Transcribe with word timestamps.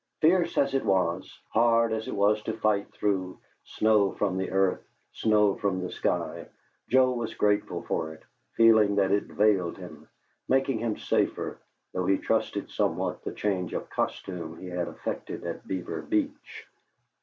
Fierce 0.19 0.57
as 0.57 0.73
it 0.73 0.83
was, 0.83 1.31
hard 1.49 1.93
as 1.93 2.07
it 2.07 2.15
was 2.15 2.41
to 2.41 2.57
fight 2.57 2.89
through, 2.91 3.37
snow 3.65 4.11
from 4.13 4.35
the 4.35 4.49
earth, 4.49 4.81
snow 5.13 5.53
from 5.55 5.79
the 5.79 5.91
sky, 5.91 6.47
Joe 6.89 7.11
was 7.11 7.35
grateful 7.35 7.83
for 7.83 8.11
it, 8.15 8.23
feeling 8.53 8.95
that 8.95 9.11
it 9.11 9.25
veiled 9.25 9.77
him, 9.77 10.07
making 10.49 10.79
him 10.79 10.97
safer, 10.97 11.59
though 11.93 12.07
he 12.07 12.17
trusted 12.17 12.71
somewhat 12.71 13.23
the 13.23 13.31
change 13.31 13.73
of 13.73 13.91
costume 13.91 14.57
he 14.57 14.69
had 14.69 14.87
effected 14.87 15.43
at 15.45 15.67
Beaver 15.67 16.01
Beach. 16.01 16.65